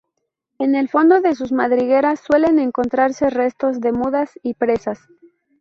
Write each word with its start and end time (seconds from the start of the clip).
En 0.57 0.73
el 0.73 0.89
fondo 0.89 1.21
de 1.21 1.35
sus 1.35 1.51
madrigueras 1.51 2.21
suelen 2.21 2.57
encontrarse 2.57 3.29
restos 3.29 3.79
de 3.81 3.91
mudas 3.91 4.31
y 4.41 4.55
presas. 4.55 4.99